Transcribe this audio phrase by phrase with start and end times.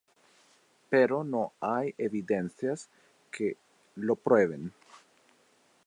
[0.89, 2.89] Pero no hay evidencias
[3.31, 3.55] que
[3.93, 4.73] lo prueben.